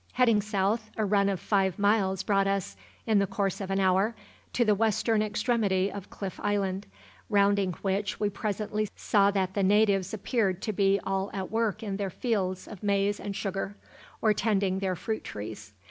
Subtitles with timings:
[0.13, 4.15] Heading south, a run of five miles brought us, in the course of an hour,
[4.53, 6.87] to the western extremity of Cliff Island,
[7.29, 11.97] rounding which we presently saw that the natives appeared to be all at work in
[11.97, 13.77] their fields of maize and sugar,
[14.23, 15.71] or tending their fruit trees.